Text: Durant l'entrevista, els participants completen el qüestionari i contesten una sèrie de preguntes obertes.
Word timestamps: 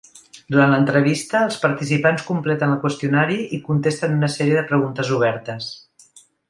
Durant 0.53 0.71
l'entrevista, 0.75 1.41
els 1.49 1.59
participants 1.67 2.25
completen 2.31 2.73
el 2.77 2.81
qüestionari 2.87 3.39
i 3.59 3.63
contesten 3.71 4.19
una 4.21 4.35
sèrie 4.41 4.61
de 4.61 4.69
preguntes 4.75 5.17
obertes. 5.21 5.75